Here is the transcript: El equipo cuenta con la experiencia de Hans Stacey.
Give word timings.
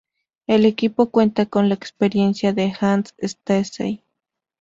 El 0.47 0.65
equipo 0.65 1.11
cuenta 1.11 1.45
con 1.45 1.69
la 1.69 1.75
experiencia 1.75 2.53
de 2.53 2.73
Hans 2.79 3.13
Stacey. 3.21 4.01